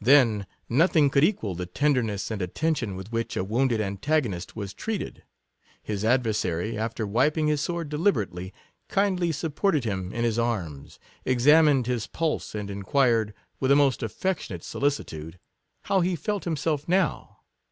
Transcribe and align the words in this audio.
Then 0.00 0.46
nothing 0.68 1.10
could 1.10 1.24
equal 1.24 1.56
the 1.56 1.66
tender 1.66 2.00
ness 2.00 2.30
and 2.30 2.40
attention 2.40 2.94
with 2.94 3.10
which 3.10 3.36
& 3.36 3.36
wounded 3.36 3.80
antagonist 3.80 4.54
was 4.54 4.72
treated; 4.72 5.24
his 5.82 6.04
adversary, 6.04 6.78
after 6.78 7.04
wiping 7.04 7.48
his 7.48 7.60
sword 7.60 7.88
deliberately, 7.88 8.54
kindly 8.88 9.32
sup 9.32 9.56
ported 9.56 9.82
him 9.82 10.12
in 10.12 10.22
his 10.22 10.38
arms, 10.38 11.00
examined 11.24 11.88
his 11.88 12.06
pulse, 12.06 12.44
67 12.44 12.60
and 12.60 12.70
inquired, 12.70 13.34
with 13.58 13.70
the 13.70 13.74
most 13.74 14.04
affectionate 14.04 14.62
so 14.62 14.78
licitude," 14.78 15.40
how 15.86 16.02
he 16.02 16.14
felt 16.14 16.44
himself 16.44 16.86
now 16.86 17.38